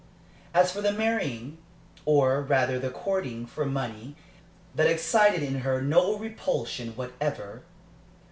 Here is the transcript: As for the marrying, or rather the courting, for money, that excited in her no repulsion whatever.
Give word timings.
As 0.51 0.71
for 0.71 0.81
the 0.81 0.91
marrying, 0.91 1.59
or 2.05 2.41
rather 2.41 2.79
the 2.79 2.89
courting, 2.89 3.45
for 3.45 3.67
money, 3.67 4.15
that 4.73 4.87
excited 4.87 5.43
in 5.43 5.59
her 5.59 5.79
no 5.79 6.17
repulsion 6.17 6.95
whatever. 6.95 7.61